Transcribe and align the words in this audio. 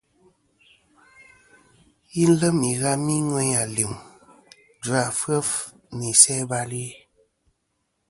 Yi 2.15 2.25
lem 2.39 2.57
ighami 2.71 3.15
ŋweyn 3.29 3.57
alim, 3.63 3.93
jvafef 4.83 5.49
nɨ 5.95 6.03
isæ-bal-i. 6.13 6.85